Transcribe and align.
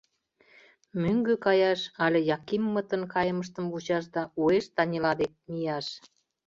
Мӧҥгӧ 1.01 1.35
каяш 1.45 1.81
але 2.05 2.19
Якиммытын 2.37 3.01
кайымыштым 3.13 3.65
вучаш 3.71 4.05
да 4.15 4.21
уэш 4.41 4.65
Танила 4.75 5.13
дек 5.19 5.31
мияш. 5.51 5.87